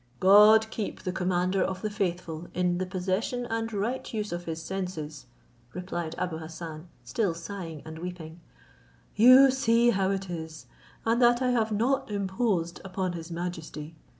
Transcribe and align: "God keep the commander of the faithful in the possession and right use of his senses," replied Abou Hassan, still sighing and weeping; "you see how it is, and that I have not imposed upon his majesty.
"God 0.19 0.67
keep 0.71 1.03
the 1.03 1.11
commander 1.11 1.61
of 1.61 1.83
the 1.83 1.89
faithful 1.91 2.47
in 2.55 2.79
the 2.79 2.87
possession 2.87 3.45
and 3.51 3.71
right 3.71 4.11
use 4.11 4.31
of 4.31 4.45
his 4.45 4.59
senses," 4.59 5.27
replied 5.75 6.15
Abou 6.17 6.39
Hassan, 6.39 6.87
still 7.03 7.35
sighing 7.35 7.83
and 7.85 7.99
weeping; 7.99 8.39
"you 9.15 9.51
see 9.51 9.91
how 9.91 10.09
it 10.09 10.27
is, 10.27 10.65
and 11.05 11.21
that 11.21 11.43
I 11.43 11.51
have 11.51 11.71
not 11.71 12.09
imposed 12.09 12.81
upon 12.83 13.13
his 13.13 13.29
majesty. 13.29 13.95